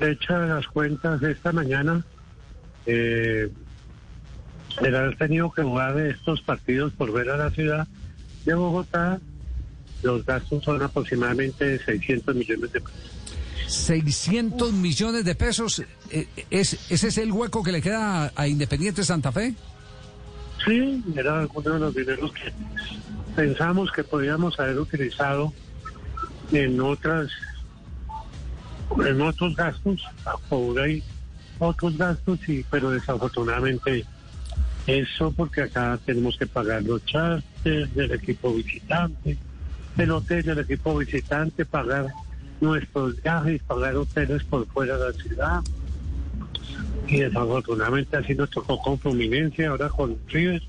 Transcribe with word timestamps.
hecha 0.00 0.38
las 0.38 0.66
cuentas 0.66 1.22
esta 1.22 1.52
mañana, 1.52 2.04
eh, 2.86 3.50
el 4.82 4.94
haber 4.94 5.16
tenido 5.16 5.52
que 5.52 5.62
jugar 5.62 5.98
estos 5.98 6.40
partidos 6.42 6.92
por 6.92 7.12
ver 7.12 7.30
a 7.30 7.36
la 7.36 7.50
ciudad 7.50 7.86
de 8.44 8.54
Bogotá, 8.54 9.20
los 10.02 10.24
gastos 10.26 10.62
son 10.64 10.82
aproximadamente 10.82 11.78
600 11.84 12.34
millones 12.34 12.72
de 12.72 12.80
pesos. 12.80 13.10
600 13.66 14.72
millones 14.72 15.24
de 15.24 15.34
pesos. 15.34 15.82
eh, 16.10 16.28
¿Es, 16.50 16.90
¿Ese 16.90 17.08
es 17.08 17.18
el 17.18 17.32
hueco 17.32 17.62
que 17.62 17.72
le 17.72 17.80
queda 17.80 18.32
a 18.34 18.46
Independiente 18.46 19.02
Santa 19.04 19.32
Fe? 19.32 19.54
Sí, 20.66 21.02
era 21.14 21.46
uno 21.52 21.72
de 21.72 21.78
los 21.78 21.94
dineros 21.94 22.32
que 22.32 22.52
pensamos 23.34 23.90
que 23.92 24.04
podíamos 24.04 24.58
haber 24.58 24.78
utilizado 24.78 25.52
en 26.52 26.80
otras, 26.80 27.30
en 29.06 29.20
otros 29.20 29.56
gastos, 29.56 30.02
ahora 30.50 30.84
hay 30.84 31.02
otros 31.58 31.96
gastos, 31.96 32.38
y, 32.48 32.64
pero 32.70 32.90
desafortunadamente 32.90 34.04
eso 34.86 35.32
porque 35.32 35.62
acá 35.62 35.98
tenemos 36.04 36.36
que 36.36 36.46
pagar 36.46 36.82
los 36.82 37.04
charters 37.06 37.94
del 37.94 38.12
equipo 38.12 38.52
visitante, 38.52 39.38
el 39.96 40.10
hotel 40.10 40.42
del 40.42 40.58
equipo 40.58 40.96
visitante, 40.98 41.64
pagar 41.64 42.12
nuestros 42.60 43.20
viajes, 43.22 43.62
pagar 43.62 43.96
hoteles 43.96 44.44
por 44.44 44.66
fuera 44.66 44.98
de 44.98 45.12
la 45.12 45.12
ciudad. 45.12 45.60
Y 47.06 47.20
desafortunadamente 47.20 48.16
así 48.16 48.34
nos 48.34 48.50
tocó 48.50 48.78
con 48.80 48.98
Fluminense, 48.98 49.66
ahora 49.66 49.88
con 49.88 50.18
River. 50.28 50.62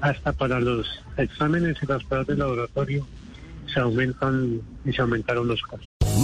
Hasta 0.00 0.32
para 0.32 0.60
los 0.60 0.86
exámenes 1.16 1.76
y 1.82 1.86
las 1.86 2.02
pruebas 2.04 2.26
de 2.26 2.36
laboratorio 2.36 3.06
se 3.72 3.80
aumentan 3.80 4.60
y 4.84 4.92
se 4.92 5.00
aumentaron 5.00 5.46
los 5.46 5.62
costos. 5.62 5.91